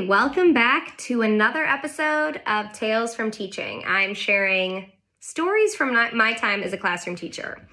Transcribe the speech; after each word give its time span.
Welcome 0.00 0.54
back 0.54 0.96
to 0.98 1.20
another 1.20 1.66
episode 1.66 2.40
of 2.46 2.72
Tales 2.72 3.14
from 3.14 3.30
Teaching. 3.30 3.84
I'm 3.86 4.14
sharing 4.14 4.90
stories 5.20 5.74
from 5.74 5.92
my 6.16 6.32
time 6.32 6.62
as 6.62 6.72
a 6.72 6.78
classroom 6.78 7.14
teacher. 7.14 7.68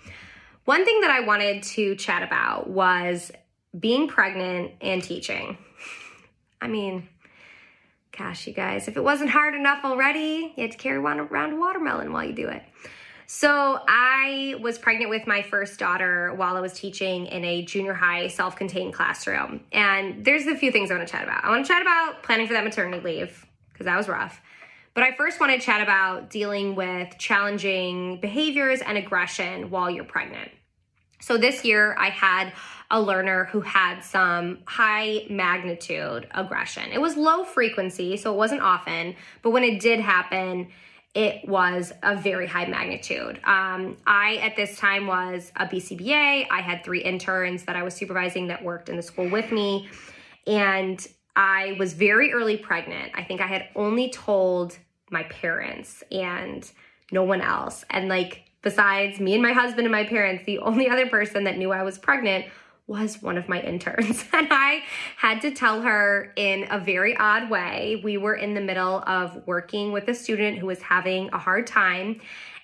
One 0.65 0.83
thing 0.83 0.99
that 0.99 1.11
I 1.11 1.21
wanted 1.21 1.63
to 1.63 1.95
chat 1.95 2.21
about 2.21 2.69
was 2.69 3.31
being 3.79 4.09
pregnant 4.09 4.73
and 4.81 5.01
teaching. 5.01 5.57
I 6.61 6.67
mean, 6.67 7.07
gosh, 8.15 8.47
you 8.47 8.53
guys, 8.53 8.89
if 8.89 8.97
it 8.97 9.03
wasn't 9.03 9.29
hard 9.29 9.55
enough 9.55 9.85
already, 9.85 10.53
you 10.57 10.61
had 10.63 10.73
to 10.73 10.77
carry 10.77 10.99
one 10.99 11.21
around 11.21 11.53
a 11.53 11.55
watermelon 11.55 12.11
while 12.11 12.25
you 12.25 12.33
do 12.33 12.49
it. 12.49 12.63
So 13.31 13.79
I 13.87 14.55
was 14.59 14.79
pregnant 14.79 15.11
with 15.11 15.27
my 15.27 15.43
first 15.43 15.77
daughter 15.77 16.33
while 16.33 16.57
I 16.57 16.61
was 16.61 16.73
teaching 16.73 17.27
in 17.27 17.45
a 17.45 17.61
junior 17.61 17.93
high 17.93 18.27
self-contained 18.27 18.91
classroom. 18.91 19.61
And 19.71 20.25
there's 20.25 20.47
a 20.47 20.55
few 20.55 20.71
things 20.71 20.89
I 20.89 20.95
want 20.95 21.07
to 21.07 21.11
chat 21.11 21.25
about. 21.25 21.43
I 21.43 21.49
want 21.49 21.63
to 21.63 21.71
chat 21.71 21.83
about 21.83 22.23
planning 22.23 22.47
for 22.47 22.53
that 22.53 22.63
maternity 22.63 23.03
leave 23.03 23.45
because 23.71 23.85
that 23.85 23.95
was 23.95 24.09
rough. 24.09 24.41
But 24.95 25.03
I 25.03 25.15
first 25.15 25.39
want 25.39 25.51
to 25.51 25.63
chat 25.63 25.79
about 25.79 26.31
dealing 26.31 26.73
with 26.73 27.19
challenging 27.19 28.19
behaviors 28.19 28.81
and 28.81 28.97
aggression 28.97 29.69
while 29.69 29.91
you're 29.91 30.05
pregnant. 30.05 30.49
So 31.21 31.37
this 31.37 31.63
year 31.63 31.95
I 31.99 32.09
had 32.09 32.51
a 32.89 32.99
learner 32.99 33.45
who 33.45 33.61
had 33.61 33.99
some 33.99 34.57
high 34.65 35.27
magnitude 35.29 36.27
aggression. 36.31 36.91
It 36.91 36.99
was 36.99 37.15
low 37.15 37.43
frequency, 37.43 38.17
so 38.17 38.33
it 38.33 38.37
wasn't 38.37 38.61
often, 38.61 39.15
but 39.43 39.51
when 39.51 39.63
it 39.63 39.79
did 39.79 39.99
happen, 39.99 40.69
it 41.15 41.47
was 41.47 41.91
a 42.03 42.15
very 42.15 42.45
high 42.45 42.65
magnitude. 42.65 43.39
Um, 43.43 43.97
I, 44.05 44.35
at 44.43 44.55
this 44.55 44.77
time, 44.77 45.07
was 45.07 45.51
a 45.55 45.65
BCBA. 45.65 46.47
I 46.51 46.61
had 46.61 46.83
three 46.83 47.01
interns 47.01 47.63
that 47.63 47.75
I 47.75 47.83
was 47.83 47.95
supervising 47.95 48.47
that 48.47 48.63
worked 48.63 48.89
in 48.89 48.95
the 48.95 49.01
school 49.01 49.29
with 49.29 49.51
me. 49.51 49.89
And 50.45 51.05
I 51.35 51.75
was 51.79 51.93
very 51.93 52.31
early 52.31 52.57
pregnant. 52.57 53.11
I 53.15 53.23
think 53.23 53.41
I 53.41 53.47
had 53.47 53.69
only 53.75 54.11
told 54.11 54.77
my 55.09 55.23
parents 55.23 56.03
and 56.11 56.69
no 57.11 57.23
one 57.23 57.41
else. 57.41 57.83
And 57.89 58.07
like, 58.07 58.43
besides 58.61 59.19
me 59.19 59.33
and 59.33 59.41
my 59.41 59.53
husband 59.53 59.85
and 59.85 59.91
my 59.91 60.03
parents, 60.03 60.43
the 60.45 60.59
only 60.59 60.89
other 60.89 61.07
person 61.07 61.45
that 61.45 61.57
knew 61.57 61.71
I 61.71 61.81
was 61.81 61.97
pregnant 61.97 62.45
was 62.89 63.21
one 63.21 63.37
of 63.37 63.47
my 63.47 63.61
interns. 63.73 64.25
And 64.33 64.47
I 64.51 64.81
had 65.15 65.41
to 65.41 65.51
tell 65.51 65.81
her 65.81 66.33
in 66.35 66.67
a 66.69 66.79
very 66.79 67.15
odd 67.15 67.49
way. 67.49 68.01
We 68.03 68.17
were 68.17 68.35
in 68.35 68.53
the 68.53 68.61
middle 68.61 69.03
of 69.05 69.47
working 69.47 69.93
with 69.93 70.07
a 70.09 70.15
student 70.15 70.57
who 70.57 70.65
was 70.65 70.81
having 70.81 71.29
a 71.31 71.37
hard 71.37 71.67
time 71.67 72.19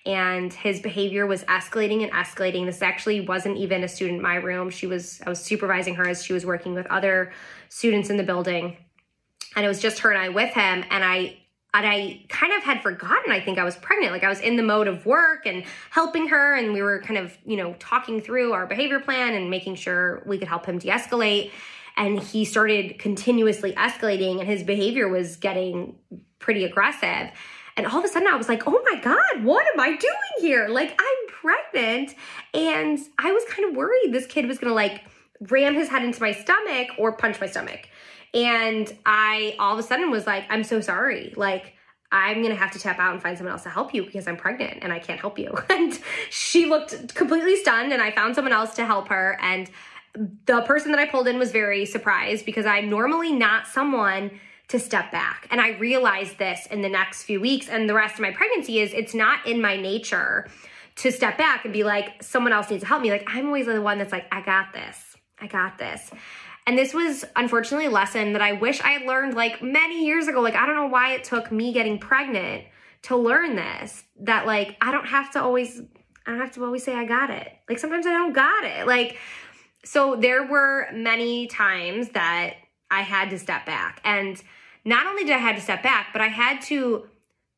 and 0.06 0.54
his 0.54 0.80
behavior 0.82 1.26
was 1.26 1.44
escalating 1.46 2.04
and 2.04 2.12
escalating. 2.12 2.66
This 2.66 2.82
actually 2.82 3.22
wasn't 3.22 3.58
even 3.58 3.84
a 3.84 3.88
student 3.88 4.18
in 4.18 4.24
my 4.24 4.36
room. 4.36 4.70
She 4.70 4.86
was 4.86 5.22
I 5.26 5.30
was 5.30 5.44
supervising 5.44 5.96
her 5.96 6.08
as 6.08 6.24
she 6.24 6.34
was 6.34 6.46
working 6.46 6.74
with 6.74 6.86
other 6.88 7.32
students 7.70 8.10
in 8.10 8.18
the 8.18 8.24
building. 8.24 8.78
And 9.56 9.66
it 9.66 9.68
was 9.68 9.82
just 9.82 10.00
her 10.00 10.12
and 10.12 10.22
I 10.22 10.30
with 10.30 10.54
him 10.54 10.84
and 10.90 11.04
I 11.04 11.38
and 11.78 11.86
I 11.88 12.22
kind 12.30 12.54
of 12.54 12.64
had 12.64 12.82
forgotten, 12.82 13.32
I 13.32 13.40
think 13.40 13.60
I 13.60 13.64
was 13.64 13.76
pregnant. 13.76 14.12
Like 14.12 14.24
I 14.24 14.30
was 14.30 14.40
in 14.40 14.56
the 14.56 14.64
mode 14.64 14.88
of 14.88 15.06
work 15.06 15.46
and 15.46 15.64
helping 15.90 16.28
her, 16.30 16.56
and 16.56 16.74
we 16.74 16.82
were 16.82 17.02
kind 17.02 17.18
of, 17.18 17.38
you 17.46 17.58
know, 17.58 17.74
talking 17.80 18.22
through 18.22 18.54
our 18.54 18.66
behavior 18.66 19.00
plan 19.00 19.34
and 19.34 19.50
making 19.50 19.76
sure 19.76 20.24
we 20.26 20.38
could 20.38 20.48
help 20.48 20.66
him 20.66 20.80
de 20.80 20.90
escalate. 20.90 21.52
And 21.98 22.20
he 22.20 22.46
started 22.46 23.00
continuously 23.00 23.74
escalating, 23.74 24.40
and 24.40 24.48
his 24.48 24.64
behavior 24.64 25.08
was 25.08 25.38
getting 25.38 25.96
pretty 26.40 26.64
aggressive. 26.64 27.32
And 27.78 27.86
all 27.88 28.00
of 28.00 28.06
a 28.06 28.08
sudden, 28.08 28.28
I 28.28 28.36
was 28.36 28.48
like, 28.48 28.64
oh 28.68 28.82
my 28.92 29.00
God, 29.02 29.44
what 29.44 29.66
am 29.74 29.80
I 29.80 29.90
doing 29.90 30.32
here? 30.40 30.68
Like, 30.70 30.92
I'm 30.92 31.28
pregnant. 31.28 32.16
And 32.54 33.00
I 33.20 33.32
was 33.32 33.44
kind 33.50 33.70
of 33.70 33.76
worried 33.76 34.12
this 34.12 34.26
kid 34.26 34.48
was 34.48 34.58
gonna 34.60 34.74
like 34.74 35.04
ram 35.50 35.76
his 35.76 35.90
head 35.90 36.04
into 36.04 36.22
my 36.22 36.32
stomach 36.32 36.90
or 36.98 37.14
punch 37.14 37.40
my 37.42 37.48
stomach. 37.48 37.90
And 38.36 38.94
I 39.06 39.56
all 39.58 39.74
of 39.74 39.80
a 39.80 39.84
sudden 39.84 40.12
was 40.12 40.28
like, 40.28 40.46
I'm 40.50 40.64
so 40.64 40.82
sorry. 40.82 41.34
Like, 41.36 41.74
I'm 42.12 42.44
gonna 42.44 42.56
have 42.56 42.72
to 42.72 42.80
tap 42.80 43.00
out 43.00 43.14
and 43.14 43.22
find 43.22 43.38
someone 43.38 43.54
else 43.54 43.64
to 43.64 43.70
help 43.70 43.94
you 43.94 44.06
because 44.06 44.28
I'm 44.28 44.38
pregnant 44.38 44.80
and 44.82 44.94
I 44.94 45.00
can't 45.00 45.20
help 45.20 45.40
you. 45.40 45.58
And 45.70 45.98
she 46.30 46.66
looked 46.66 47.16
completely 47.16 47.56
stunned, 47.56 47.94
and 47.94 48.02
I 48.02 48.12
found 48.12 48.36
someone 48.36 48.54
else 48.54 48.76
to 48.76 48.86
help 48.86 49.08
her. 49.08 49.38
And 49.42 49.70
the 50.46 50.62
person 50.62 50.92
that 50.92 51.00
I 51.00 51.06
pulled 51.06 51.28
in 51.28 51.40
was 51.40 51.52
very 51.52 51.86
surprised 51.86 52.46
because 52.46 52.66
I'm 52.66 52.90
normally 52.90 53.32
not 53.32 53.68
someone 53.68 54.32
to 54.68 54.80
step 54.80 55.12
back. 55.12 55.48
And 55.52 55.62
I 55.62 55.78
realized 55.78 56.38
this 56.38 56.66
in 56.68 56.82
the 56.82 56.90
next 56.90 57.24
few 57.24 57.40
weeks 57.40 57.70
and 57.70 57.90
the 57.90 57.94
rest 57.94 58.16
of 58.16 58.22
my 58.22 58.32
pregnancy 58.32 58.80
is 58.80 58.94
it's 58.94 59.14
not 59.14 59.46
in 59.46 59.62
my 59.62 59.78
nature 59.78 60.48
to 60.98 61.12
step 61.12 61.38
back 61.38 61.66
and 61.66 61.74
be 61.74 61.84
like, 61.84 62.24
someone 62.24 62.54
else 62.54 62.70
needs 62.70 62.82
to 62.82 62.88
help 62.88 63.02
me. 63.02 63.12
Like, 63.12 63.28
I'm 63.28 63.48
always 63.48 63.66
the 63.66 63.82
one 63.82 63.98
that's 63.98 64.12
like, 64.12 64.26
I 64.32 64.42
got 64.42 64.74
this. 64.74 65.18
I 65.40 65.48
got 65.48 65.78
this. 65.78 66.10
And 66.68 66.78
this 66.78 66.94
was 66.94 67.26
unfortunately 67.36 67.86
a 67.86 67.92
lesson 67.92 68.34
that 68.34 68.42
I 68.42 68.54
wish 68.54 68.82
I 68.82 68.90
had 68.90 69.08
learned 69.08 69.36
like 69.36 69.62
many 69.62 70.06
years 70.06 70.28
ago. 70.28 70.42
Like, 70.42 70.56
I 70.56 70.66
don't 70.66 70.76
know 70.76 70.88
why 70.88 71.14
it 71.14 71.24
took 71.24 71.52
me 71.52 71.72
getting 71.74 72.00
pregnant 72.00 72.66
to 73.04 73.16
learn 73.16 73.56
this 73.56 74.04
that 74.22 74.48
like 74.48 74.76
I 74.82 74.92
don't 74.92 75.06
have 75.06 75.32
to 75.32 75.42
always 75.42 75.80
I 76.26 76.32
don't 76.32 76.40
have 76.40 76.54
to 76.54 76.64
always 76.66 76.84
say 76.84 76.96
I 76.96 77.06
got 77.06 77.30
it. 77.30 77.52
Like 77.70 77.80
sometimes 77.80 78.06
I 78.08 78.12
don't 78.12 78.34
got 78.34 78.64
it. 78.64 78.88
Like, 78.88 79.18
so 79.84 80.16
there 80.16 80.44
were 80.44 80.88
many 80.92 81.48
times 81.48 82.10
that 82.10 82.56
I 82.90 83.02
had 83.02 83.30
to 83.30 83.38
step 83.38 83.66
back. 83.66 84.02
And 84.04 84.42
not 84.84 85.06
only 85.06 85.24
did 85.24 85.34
I 85.34 85.40
had 85.40 85.56
to 85.56 85.62
step 85.62 85.84
back, 85.84 86.08
but 86.14 86.22
I 86.22 86.28
had 86.28 86.62
to 86.64 87.08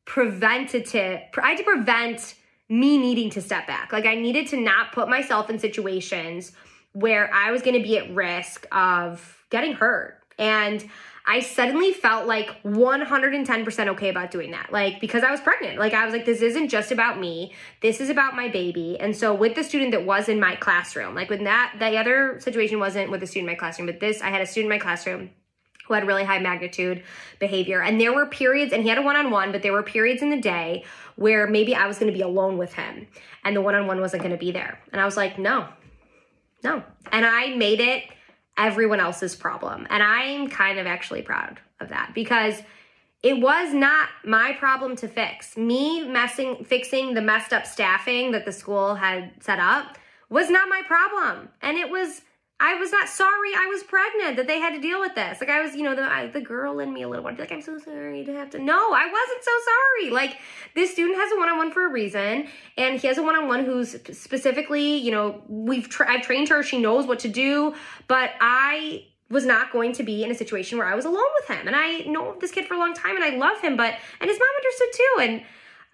preventative, 0.04 1.20
I 1.42 1.50
had 1.50 1.58
to 1.58 1.64
prevent 1.64 2.34
me 2.68 2.98
needing 2.98 3.30
to 3.30 3.40
step 3.40 3.66
back. 3.66 3.92
Like 3.92 4.04
I 4.04 4.14
needed 4.14 4.48
to 4.48 4.58
not 4.58 4.92
put 4.92 5.08
myself 5.08 5.48
in 5.48 5.58
situations 5.58 6.52
where 6.92 7.32
I 7.32 7.50
was 7.50 7.62
going 7.62 7.80
to 7.80 7.82
be 7.82 7.98
at 7.98 8.14
risk 8.14 8.66
of 8.72 9.44
getting 9.50 9.72
hurt. 9.72 10.20
And 10.38 10.84
I 11.26 11.40
suddenly 11.40 11.92
felt 11.92 12.26
like 12.26 12.62
110% 12.62 13.88
okay 13.88 14.08
about 14.08 14.30
doing 14.30 14.52
that. 14.52 14.72
Like, 14.72 14.98
because 14.98 15.22
I 15.22 15.30
was 15.30 15.40
pregnant. 15.40 15.78
Like, 15.78 15.92
I 15.92 16.04
was 16.04 16.14
like, 16.14 16.24
this 16.24 16.40
isn't 16.40 16.68
just 16.68 16.90
about 16.90 17.20
me. 17.20 17.52
This 17.82 18.00
is 18.00 18.08
about 18.08 18.34
my 18.34 18.48
baby. 18.48 18.96
And 18.98 19.14
so, 19.14 19.34
with 19.34 19.54
the 19.54 19.62
student 19.62 19.90
that 19.90 20.06
was 20.06 20.30
in 20.30 20.40
my 20.40 20.56
classroom, 20.56 21.14
like, 21.14 21.28
when 21.28 21.44
that, 21.44 21.74
the 21.78 21.98
other 21.98 22.40
situation 22.40 22.78
wasn't 22.78 23.10
with 23.10 23.22
a 23.22 23.26
student 23.26 23.50
in 23.50 23.54
my 23.54 23.58
classroom, 23.58 23.86
but 23.86 24.00
this, 24.00 24.22
I 24.22 24.30
had 24.30 24.40
a 24.40 24.46
student 24.46 24.72
in 24.72 24.78
my 24.78 24.82
classroom 24.82 25.30
who 25.88 25.94
had 25.94 26.06
really 26.06 26.24
high 26.24 26.38
magnitude 26.38 27.02
behavior. 27.38 27.82
And 27.82 28.00
there 28.00 28.12
were 28.12 28.26
periods, 28.26 28.72
and 28.72 28.82
he 28.82 28.88
had 28.88 28.98
a 28.98 29.02
one 29.02 29.16
on 29.16 29.30
one, 29.30 29.52
but 29.52 29.62
there 29.62 29.72
were 29.72 29.82
periods 29.82 30.22
in 30.22 30.30
the 30.30 30.40
day 30.40 30.84
where 31.16 31.46
maybe 31.46 31.74
I 31.74 31.86
was 31.86 31.98
gonna 31.98 32.12
be 32.12 32.20
alone 32.20 32.58
with 32.58 32.74
him 32.74 33.08
and 33.44 33.56
the 33.56 33.60
one 33.60 33.74
on 33.74 33.86
one 33.86 34.00
wasn't 34.00 34.22
gonna 34.22 34.36
be 34.36 34.52
there. 34.52 34.78
And 34.92 35.00
I 35.00 35.04
was 35.04 35.16
like, 35.16 35.38
no, 35.38 35.66
no. 36.62 36.82
And 37.12 37.24
I 37.24 37.54
made 37.54 37.80
it 37.80 38.04
everyone 38.56 39.00
else's 39.00 39.36
problem. 39.36 39.86
And 39.90 40.02
I'm 40.02 40.48
kind 40.48 40.78
of 40.78 40.86
actually 40.86 41.22
proud 41.22 41.60
of 41.80 41.88
that 41.90 42.12
because 42.14 42.60
it 43.22 43.40
was 43.40 43.72
not 43.72 44.08
my 44.24 44.52
problem 44.52 44.96
to 44.96 45.08
fix. 45.08 45.56
Me 45.56 46.06
messing 46.06 46.64
fixing 46.64 47.14
the 47.14 47.22
messed 47.22 47.52
up 47.52 47.66
staffing 47.66 48.32
that 48.32 48.44
the 48.44 48.52
school 48.52 48.94
had 48.94 49.32
set 49.40 49.58
up 49.58 49.98
was 50.28 50.50
not 50.50 50.68
my 50.68 50.82
problem. 50.86 51.48
And 51.62 51.76
it 51.76 51.90
was 51.90 52.22
I 52.60 52.74
was 52.74 52.90
not 52.90 53.08
sorry 53.08 53.52
I 53.56 53.66
was 53.66 53.84
pregnant 53.84 54.36
that 54.36 54.48
they 54.48 54.58
had 54.58 54.74
to 54.74 54.80
deal 54.80 54.98
with 54.98 55.14
this. 55.14 55.40
Like 55.40 55.48
I 55.48 55.62
was, 55.62 55.76
you 55.76 55.84
know, 55.84 55.94
the 55.94 56.02
I, 56.02 56.26
the 56.26 56.40
girl 56.40 56.80
in 56.80 56.92
me 56.92 57.02
a 57.02 57.08
little 57.08 57.24
bit 57.24 57.38
like 57.38 57.52
I'm 57.52 57.62
so 57.62 57.78
sorry 57.78 58.24
to 58.24 58.34
have 58.34 58.50
to. 58.50 58.58
No, 58.58 58.92
I 58.92 59.06
wasn't 59.06 59.44
so 59.44 59.50
sorry. 59.64 60.10
Like 60.10 60.38
this 60.74 60.90
student 60.90 61.18
has 61.18 61.30
a 61.32 61.36
one-on-one 61.36 61.70
for 61.70 61.86
a 61.86 61.88
reason, 61.88 62.48
and 62.76 63.00
he 63.00 63.06
has 63.06 63.16
a 63.16 63.22
one-on-one 63.22 63.64
who's 63.64 63.96
specifically, 64.18 64.96
you 64.96 65.12
know, 65.12 65.42
we've 65.48 65.88
tra- 65.88 66.10
I've 66.10 66.22
trained 66.22 66.48
her. 66.48 66.64
She 66.64 66.80
knows 66.80 67.06
what 67.06 67.20
to 67.20 67.28
do, 67.28 67.74
but 68.08 68.32
I 68.40 69.06
was 69.30 69.46
not 69.46 69.70
going 69.70 69.92
to 69.92 70.02
be 70.02 70.24
in 70.24 70.30
a 70.30 70.34
situation 70.34 70.78
where 70.78 70.88
I 70.88 70.96
was 70.96 71.04
alone 71.04 71.30
with 71.38 71.56
him. 71.56 71.68
And 71.68 71.76
I 71.76 71.98
know 72.00 72.36
this 72.40 72.50
kid 72.50 72.66
for 72.66 72.74
a 72.74 72.78
long 72.78 72.92
time, 72.92 73.14
and 73.14 73.24
I 73.24 73.36
love 73.36 73.60
him, 73.60 73.76
but 73.76 73.94
and 74.20 74.28
his 74.28 74.38
mom 74.38 74.48
understood 74.56 74.88
too, 74.94 75.22
and. 75.22 75.42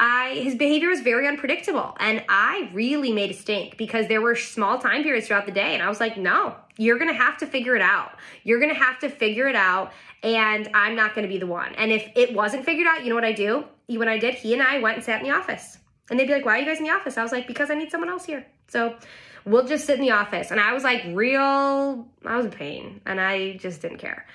I 0.01 0.35
his 0.35 0.55
behavior 0.55 0.89
was 0.89 1.01
very 1.01 1.29
unpredictable 1.29 1.97
and 2.01 2.25
I 2.29 2.71
really 2.73 3.13
made 3.13 3.31
a 3.31 3.35
stink 3.35 3.77
because 3.77 4.09
there 4.09 4.21
were 4.21 4.35
small 4.35 4.79
time 4.79 5.03
periods 5.03 5.29
throughout 5.29 5.47
the 5.47 5.53
day 5.53 5.75
and 5.75 5.83
I 5.83 5.89
was 5.89 6.01
like, 6.01 6.17
"No, 6.17 6.57
you're 6.77 6.99
going 6.99 7.13
to 7.13 7.17
have 7.17 7.39
to 7.39 7.47
figure 7.47 7.77
it 7.77 7.83
out. 7.83 8.13
You're 8.43 8.59
going 8.59 8.73
to 8.73 8.79
have 8.81 8.99
to 9.01 9.09
figure 9.09 9.47
it 9.47 9.57
out 9.57 9.93
and 10.23 10.69
I'm 10.75 10.97
not 10.97 11.15
going 11.15 11.27
to 11.27 11.33
be 11.33 11.39
the 11.39 11.47
one." 11.47 11.75
And 11.77 11.93
if 11.93 12.11
it 12.17 12.35
wasn't 12.35 12.65
figured 12.65 12.87
out, 12.87 13.05
you 13.05 13.09
know 13.09 13.15
what 13.15 13.25
I 13.25 13.33
do? 13.33 13.65
When 13.87 14.09
I 14.09 14.19
did, 14.19 14.35
he 14.35 14.53
and 14.53 14.63
I 14.63 14.79
went 14.79 14.97
and 14.97 15.05
sat 15.05 15.21
in 15.21 15.29
the 15.29 15.35
office. 15.35 15.79
And 16.11 16.19
they'd 16.19 16.27
be 16.27 16.35
like, 16.35 16.45
"Why 16.45 16.57
are 16.57 16.61
you 16.61 16.67
guys 16.67 16.79
in 16.79 16.85
the 16.85 16.91
office?" 16.91 17.17
I 17.17 17.23
was 17.23 17.33
like, 17.33 17.47
"Because 17.47 17.71
I 17.71 17.75
need 17.75 17.91
someone 17.91 18.11
else 18.11 18.25
here." 18.25 18.47
So, 18.69 18.97
we'll 19.45 19.67
just 19.67 19.87
sit 19.87 19.99
in 19.99 20.05
the 20.05 20.11
office. 20.11 20.51
And 20.51 20.61
I 20.61 20.73
was 20.73 20.85
like 20.85 21.03
real 21.09 22.09
I 22.25 22.37
was 22.37 22.47
in 22.47 22.51
pain 22.51 23.01
and 23.07 23.21
I 23.21 23.57
just 23.59 23.83
didn't 23.83 23.99
care. 23.99 24.27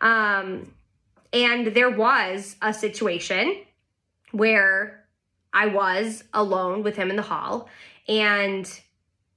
Um 0.00 0.72
and 1.32 1.68
there 1.68 1.90
was 1.90 2.56
a 2.60 2.74
situation 2.74 3.62
where 4.32 5.01
I 5.52 5.66
was 5.66 6.24
alone 6.32 6.82
with 6.82 6.96
him 6.96 7.10
in 7.10 7.16
the 7.16 7.22
hall 7.22 7.68
and 8.08 8.68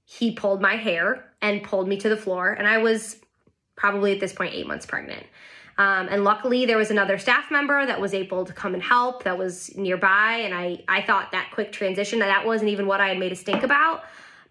he 0.05 0.31
pulled 0.31 0.61
my 0.61 0.75
hair 0.75 1.25
and 1.41 1.63
pulled 1.63 1.87
me 1.87 1.97
to 1.97 2.09
the 2.09 2.17
floor. 2.17 2.51
And 2.51 2.67
I 2.67 2.77
was 2.77 3.17
probably 3.75 4.13
at 4.13 4.19
this 4.19 4.33
point 4.33 4.53
eight 4.53 4.67
months 4.67 4.85
pregnant. 4.85 5.25
Um, 5.77 6.07
and 6.09 6.23
luckily, 6.23 6.65
there 6.65 6.77
was 6.77 6.89
another 6.89 7.17
staff 7.17 7.51
member 7.51 7.85
that 7.85 7.99
was 7.99 8.13
able 8.13 8.45
to 8.45 8.53
come 8.53 8.73
and 8.73 8.81
help 8.81 9.23
that 9.23 9.37
was 9.37 9.75
nearby. 9.75 10.35
And 10.43 10.53
I, 10.53 10.83
I 10.87 11.01
thought 11.01 11.31
that 11.33 11.51
quick 11.53 11.73
transition, 11.73 12.19
that, 12.19 12.27
that 12.27 12.45
wasn't 12.45 12.69
even 12.69 12.87
what 12.87 13.01
I 13.01 13.09
had 13.09 13.17
made 13.17 13.33
a 13.33 13.35
stink 13.35 13.63
about. 13.63 14.03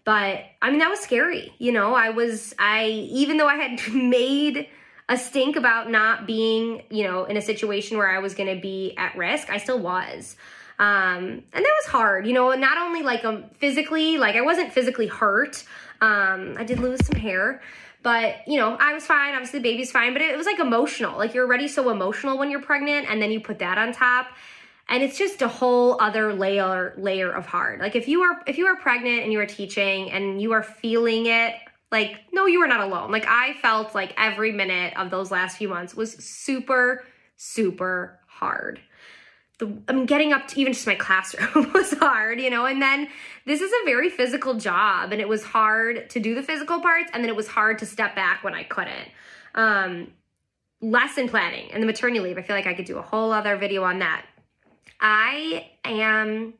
But 0.03 0.43
I 0.61 0.69
mean, 0.69 0.79
that 0.79 0.89
was 0.89 0.99
scary. 0.99 1.51
You 1.57 1.71
know, 1.71 1.95
I 1.95 2.11
was, 2.11 2.53
I, 2.59 2.89
even 2.89 3.37
though 3.37 3.47
I 3.47 3.55
had 3.55 3.81
made 3.93 4.67
a 5.09 5.17
stink 5.17 5.55
about 5.55 5.89
not 5.89 6.27
being, 6.27 6.83
you 6.89 7.03
know, 7.03 7.25
in 7.25 7.37
a 7.37 7.41
situation 7.41 7.97
where 7.97 8.09
I 8.09 8.19
was 8.19 8.35
going 8.35 8.53
to 8.53 8.61
be 8.61 8.93
at 8.97 9.15
risk, 9.17 9.49
I 9.49 9.57
still 9.57 9.79
was. 9.79 10.35
Um, 10.77 11.43
and 11.53 11.65
that 11.65 11.75
was 11.83 11.85
hard, 11.87 12.27
you 12.27 12.33
know, 12.33 12.53
not 12.53 12.77
only 12.77 13.01
like 13.01 13.23
um, 13.23 13.45
physically, 13.59 14.17
like 14.17 14.35
I 14.35 14.41
wasn't 14.41 14.73
physically 14.73 15.07
hurt. 15.07 15.63
Um, 16.01 16.55
I 16.57 16.65
did 16.65 16.79
lose 16.79 17.05
some 17.05 17.19
hair, 17.19 17.61
but 18.03 18.45
you 18.45 18.57
know, 18.57 18.75
I 18.79 18.93
was 18.93 19.05
fine. 19.05 19.33
Obviously, 19.33 19.59
the 19.59 19.63
baby's 19.63 19.91
fine, 19.91 20.13
but 20.13 20.21
it 20.21 20.35
was 20.35 20.45
like 20.45 20.59
emotional. 20.59 21.17
Like 21.17 21.33
you're 21.33 21.45
already 21.45 21.69
so 21.69 21.89
emotional 21.89 22.37
when 22.37 22.51
you're 22.51 22.61
pregnant, 22.61 23.07
and 23.09 23.21
then 23.21 23.31
you 23.31 23.39
put 23.39 23.59
that 23.59 23.77
on 23.77 23.93
top 23.93 24.27
and 24.87 25.01
it's 25.03 25.17
just 25.17 25.41
a 25.41 25.47
whole 25.47 25.99
other 25.99 26.33
layer 26.33 26.93
layer 26.97 27.31
of 27.31 27.45
hard 27.45 27.79
like 27.79 27.95
if 27.95 28.07
you 28.07 28.21
are 28.21 28.41
if 28.47 28.57
you 28.57 28.67
are 28.67 28.75
pregnant 28.75 29.23
and 29.23 29.31
you 29.31 29.39
are 29.39 29.45
teaching 29.45 30.11
and 30.11 30.41
you 30.41 30.51
are 30.51 30.63
feeling 30.63 31.25
it 31.25 31.55
like 31.91 32.19
no 32.31 32.45
you 32.45 32.61
are 32.61 32.67
not 32.67 32.81
alone 32.81 33.11
like 33.11 33.25
i 33.27 33.53
felt 33.61 33.95
like 33.95 34.13
every 34.17 34.51
minute 34.51 34.93
of 34.97 35.09
those 35.09 35.31
last 35.31 35.57
few 35.57 35.67
months 35.67 35.95
was 35.95 36.13
super 36.13 37.03
super 37.35 38.19
hard 38.27 38.79
the 39.57 39.71
I 39.87 39.93
mean 39.93 40.05
getting 40.05 40.33
up 40.33 40.47
to 40.49 40.59
even 40.59 40.73
just 40.73 40.87
my 40.87 40.95
classroom 40.95 41.71
was 41.73 41.93
hard, 41.93 42.39
you 42.39 42.49
know, 42.49 42.65
and 42.65 42.81
then 42.81 43.07
this 43.45 43.61
is 43.61 43.71
a 43.71 43.85
very 43.85 44.09
physical 44.09 44.55
job 44.55 45.11
and 45.11 45.21
it 45.21 45.27
was 45.27 45.43
hard 45.43 46.09
to 46.09 46.19
do 46.19 46.35
the 46.35 46.43
physical 46.43 46.79
parts 46.81 47.09
and 47.13 47.23
then 47.23 47.29
it 47.29 47.35
was 47.35 47.47
hard 47.47 47.79
to 47.79 47.85
step 47.85 48.15
back 48.15 48.43
when 48.43 48.53
I 48.53 48.63
couldn't. 48.63 49.09
Um 49.53 50.11
lesson 50.81 51.29
planning 51.29 51.71
and 51.71 51.81
the 51.81 51.87
maternity 51.87 52.19
leave. 52.19 52.37
I 52.37 52.41
feel 52.41 52.55
like 52.55 52.67
I 52.67 52.73
could 52.73 52.85
do 52.85 52.97
a 52.97 53.01
whole 53.01 53.31
other 53.31 53.55
video 53.55 53.83
on 53.83 53.99
that. 53.99 54.25
I 54.99 55.69
am 55.83 56.53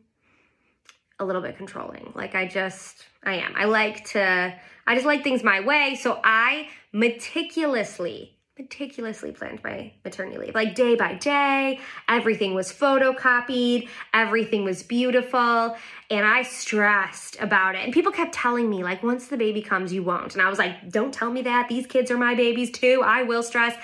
a 1.20 1.26
little 1.26 1.42
bit 1.42 1.58
controlling. 1.58 2.12
Like 2.16 2.36
I 2.36 2.48
just 2.48 3.06
I 3.24 3.36
am. 3.36 3.54
I 3.56 3.66
like 3.66 4.06
to 4.12 4.54
I 4.88 4.94
just 4.94 5.06
like 5.06 5.24
things 5.24 5.44
my 5.44 5.62
way, 5.62 5.98
so 6.00 6.20
I 6.24 6.70
meticulously 6.94 8.35
meticulously 8.58 9.32
planned 9.32 9.62
my 9.64 9.92
maternity 10.06 10.38
leave, 10.38 10.56
like 10.56 10.76
day 10.76 10.96
by 10.96 11.14
day. 11.16 11.80
Everything 12.08 12.54
was 12.54 12.72
photocopied, 12.72 13.90
everything 14.14 14.64
was 14.64 14.82
beautiful, 14.82 15.76
and 16.10 16.26
I 16.26 16.44
stressed 16.44 17.38
about 17.42 17.76
it. 17.76 17.84
And 17.84 17.94
people 17.94 18.12
kept 18.12 18.34
telling 18.34 18.70
me, 18.70 18.84
like, 18.84 19.04
once 19.04 19.28
the 19.28 19.38
baby 19.38 19.62
comes, 19.62 19.92
you 19.92 20.04
won't. 20.04 20.34
And 20.34 20.42
I 20.42 20.50
was 20.50 20.60
like, 20.60 20.90
don't 20.90 21.14
tell 21.14 21.32
me 21.32 21.42
that. 21.42 21.68
These 21.68 21.88
kids 21.88 22.10
are 22.12 22.18
my 22.18 22.34
babies 22.34 22.72
too. 22.72 23.02
I 23.04 23.24
will 23.24 23.44
stress. 23.44 23.76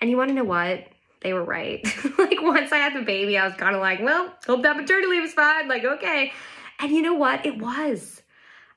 And 0.00 0.08
you 0.08 0.16
want 0.16 0.28
to 0.28 0.34
know 0.34 0.44
what? 0.44 0.86
They 1.22 1.32
were 1.32 1.44
right. 1.44 1.84
like, 2.18 2.40
once 2.40 2.72
I 2.72 2.78
had 2.78 2.94
the 2.94 3.02
baby, 3.02 3.36
I 3.36 3.46
was 3.46 3.56
kind 3.56 3.74
of 3.74 3.82
like, 3.82 4.00
well, 4.00 4.32
hope 4.46 4.62
that 4.62 4.76
maternity 4.76 5.08
leave 5.08 5.24
is 5.24 5.34
fine. 5.34 5.68
Like, 5.68 5.84
okay. 5.84 6.32
And 6.78 6.92
you 6.92 7.02
know 7.02 7.14
what? 7.14 7.44
It 7.44 7.58
was. 7.58 8.22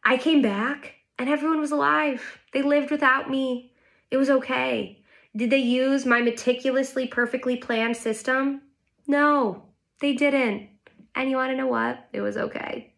I 0.03 0.17
came 0.17 0.41
back 0.41 0.95
and 1.17 1.29
everyone 1.29 1.59
was 1.59 1.71
alive. 1.71 2.39
They 2.51 2.61
lived 2.61 2.91
without 2.91 3.29
me. 3.29 3.71
It 4.11 4.17
was 4.17 4.29
okay. 4.29 5.02
Did 5.35 5.49
they 5.49 5.57
use 5.57 6.05
my 6.05 6.21
meticulously, 6.21 7.07
perfectly 7.07 7.57
planned 7.57 7.97
system? 7.97 8.61
No, 9.07 9.63
they 9.99 10.13
didn't. 10.13 10.69
And 11.15 11.29
you 11.29 11.37
want 11.37 11.51
to 11.51 11.57
know 11.57 11.67
what? 11.67 12.07
It 12.13 12.21
was 12.21 12.37
okay. 12.37 12.93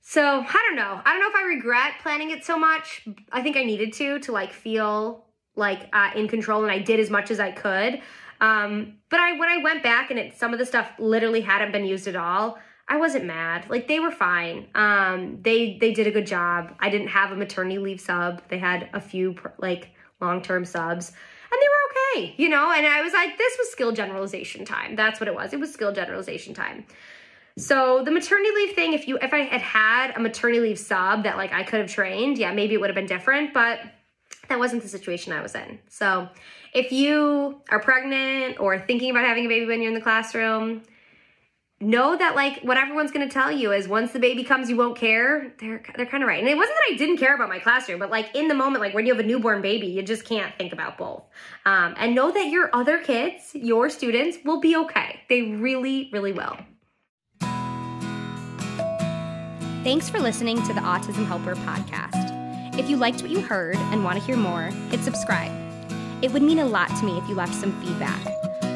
So 0.00 0.22
I 0.22 0.66
don't 0.66 0.76
know. 0.76 1.00
I 1.04 1.12
don't 1.12 1.20
know 1.20 1.28
if 1.28 1.36
I 1.36 1.44
regret 1.44 1.92
planning 2.02 2.30
it 2.30 2.44
so 2.44 2.58
much. 2.58 3.06
I 3.30 3.42
think 3.42 3.56
I 3.56 3.62
needed 3.62 3.92
to 3.94 4.18
to 4.20 4.32
like 4.32 4.52
feel 4.52 5.26
like 5.54 5.88
uh, 5.92 6.10
in 6.16 6.26
control, 6.26 6.62
and 6.62 6.72
I 6.72 6.80
did 6.80 6.98
as 6.98 7.10
much 7.10 7.30
as 7.30 7.38
I 7.38 7.52
could. 7.52 8.00
Um, 8.40 8.94
but 9.08 9.20
I 9.20 9.38
when 9.38 9.48
I 9.48 9.58
went 9.58 9.82
back 9.82 10.10
and 10.10 10.18
it, 10.18 10.36
some 10.36 10.52
of 10.52 10.58
the 10.58 10.66
stuff 10.66 10.90
literally 10.98 11.42
hadn't 11.42 11.72
been 11.72 11.84
used 11.84 12.08
at 12.08 12.16
all. 12.16 12.58
I 12.88 12.96
wasn't 12.96 13.24
mad. 13.24 13.70
Like 13.70 13.86
they 13.86 14.00
were 14.00 14.10
fine. 14.10 14.66
Um, 14.74 15.38
they 15.42 15.78
they 15.80 15.92
did 15.92 16.08
a 16.08 16.10
good 16.10 16.26
job. 16.26 16.74
I 16.80 16.90
didn't 16.90 17.08
have 17.08 17.30
a 17.30 17.36
maternity 17.36 17.78
leave 17.78 18.00
sub. 18.00 18.42
They 18.48 18.58
had 18.58 18.90
a 18.92 19.00
few 19.00 19.36
like 19.58 19.90
long 20.20 20.42
term 20.42 20.64
subs, 20.64 21.08
and 21.08 21.60
they 21.60 21.66
were 21.66 22.22
okay, 22.22 22.34
you 22.36 22.48
know? 22.48 22.72
And 22.72 22.86
I 22.86 23.02
was 23.02 23.12
like, 23.12 23.36
this 23.38 23.56
was 23.58 23.70
skill 23.70 23.92
generalization 23.92 24.64
time. 24.64 24.96
That's 24.96 25.20
what 25.20 25.28
it 25.28 25.34
was. 25.34 25.52
It 25.52 25.60
was 25.60 25.72
skill 25.72 25.92
generalization 25.92 26.54
time. 26.54 26.86
So 27.58 28.02
the 28.04 28.10
maternity 28.10 28.50
leave 28.54 28.74
thing, 28.74 28.92
if 28.92 29.08
you 29.08 29.18
if 29.20 29.34
I 29.34 29.40
had 29.40 29.60
had 29.60 30.16
a 30.16 30.20
maternity 30.20 30.60
leave 30.60 30.78
sub 30.78 31.24
that 31.24 31.36
like 31.36 31.52
I 31.52 31.62
could 31.62 31.80
have 31.80 31.90
trained, 31.90 32.38
yeah, 32.38 32.52
maybe 32.52 32.74
it 32.74 32.80
would 32.80 32.90
have 32.90 32.94
been 32.94 33.06
different, 33.06 33.52
but 33.52 33.80
that 34.48 34.58
wasn't 34.58 34.82
the 34.82 34.88
situation 34.88 35.32
I 35.32 35.42
was 35.42 35.54
in. 35.54 35.78
So 35.88 36.28
if 36.72 36.92
you 36.92 37.60
are 37.70 37.80
pregnant 37.80 38.60
or 38.60 38.78
thinking 38.78 39.10
about 39.10 39.24
having 39.24 39.46
a 39.46 39.48
baby 39.48 39.66
when 39.66 39.82
you're 39.82 39.90
in 39.90 39.94
the 39.94 40.00
classroom, 40.00 40.82
know 41.80 42.16
that 42.16 42.34
like 42.34 42.60
what 42.60 42.76
everyone's 42.76 43.10
going 43.10 43.26
to 43.26 43.32
tell 43.32 43.50
you 43.50 43.72
is 43.72 43.88
once 43.88 44.12
the 44.12 44.18
baby 44.18 44.44
comes 44.44 44.68
you 44.68 44.76
won't 44.76 44.98
care 44.98 45.54
they're 45.60 45.82
they're 45.96 46.04
kind 46.04 46.22
of 46.22 46.28
right 46.28 46.38
and 46.38 46.46
it 46.46 46.54
wasn't 46.54 46.76
that 46.76 46.92
i 46.92 46.96
didn't 46.96 47.16
care 47.16 47.34
about 47.34 47.48
my 47.48 47.58
classroom 47.58 47.98
but 47.98 48.10
like 48.10 48.34
in 48.34 48.48
the 48.48 48.54
moment 48.54 48.82
like 48.82 48.92
when 48.92 49.06
you 49.06 49.14
have 49.14 49.24
a 49.24 49.26
newborn 49.26 49.62
baby 49.62 49.86
you 49.86 50.02
just 50.02 50.26
can't 50.26 50.54
think 50.58 50.74
about 50.74 50.98
both 50.98 51.22
um, 51.64 51.94
and 51.96 52.14
know 52.14 52.30
that 52.30 52.48
your 52.48 52.68
other 52.74 52.98
kids 52.98 53.52
your 53.54 53.88
students 53.88 54.36
will 54.44 54.60
be 54.60 54.76
okay 54.76 55.20
they 55.30 55.42
really 55.42 56.10
really 56.12 56.32
will 56.32 56.56
Thanks 59.82 60.10
for 60.10 60.20
listening 60.20 60.62
to 60.64 60.74
the 60.74 60.80
Autism 60.82 61.24
Helper 61.24 61.54
podcast. 61.54 62.78
If 62.78 62.90
you 62.90 62.98
liked 62.98 63.22
what 63.22 63.30
you 63.30 63.40
heard 63.40 63.76
and 63.76 64.04
want 64.04 64.18
to 64.18 64.24
hear 64.24 64.36
more, 64.36 64.64
hit 64.90 65.00
subscribe. 65.00 65.50
It 66.20 66.30
would 66.32 66.42
mean 66.42 66.58
a 66.58 66.66
lot 66.66 66.88
to 66.98 67.04
me 67.06 67.16
if 67.16 67.26
you 67.30 67.34
left 67.34 67.54
some 67.54 67.72
feedback. 67.80 68.20